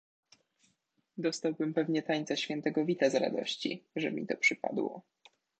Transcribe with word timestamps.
"Dostałbym 1.17 1.73
pewnie 1.73 2.03
tańca 2.03 2.35
świętego 2.35 2.85
Wita 2.85 3.09
z 3.09 3.15
radości, 3.15 3.83
że 3.95 4.11
mi 4.11 4.27
to 4.27 4.37
przypadło." 4.37 5.01